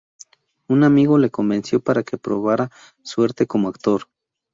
Un 0.67 0.83
amigo 0.83 1.19
le 1.19 1.29
convenció 1.29 1.79
para 1.79 2.01
que 2.01 2.17
probara 2.17 2.71
suerte 3.03 3.45
como 3.45 3.67
actor. 3.67 4.07